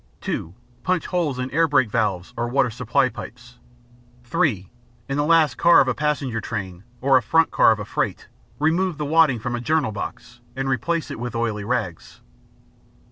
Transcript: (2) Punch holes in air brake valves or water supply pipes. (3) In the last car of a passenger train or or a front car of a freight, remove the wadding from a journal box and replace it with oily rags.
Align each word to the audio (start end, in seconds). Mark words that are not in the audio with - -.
(2) 0.21 0.55
Punch 0.81 1.05
holes 1.05 1.37
in 1.37 1.51
air 1.51 1.67
brake 1.67 1.91
valves 1.91 2.33
or 2.35 2.47
water 2.47 2.71
supply 2.71 3.07
pipes. 3.07 3.59
(3) 4.23 4.67
In 5.07 5.15
the 5.15 5.23
last 5.23 5.59
car 5.59 5.79
of 5.79 5.87
a 5.87 5.93
passenger 5.93 6.41
train 6.41 6.83
or 7.01 7.11
or 7.11 7.17
a 7.17 7.21
front 7.21 7.51
car 7.51 7.71
of 7.71 7.77
a 7.77 7.85
freight, 7.85 8.27
remove 8.57 8.97
the 8.97 9.05
wadding 9.05 9.37
from 9.37 9.55
a 9.55 9.61
journal 9.61 9.91
box 9.91 10.39
and 10.55 10.67
replace 10.67 11.11
it 11.11 11.19
with 11.19 11.35
oily 11.35 11.63
rags. 11.63 12.21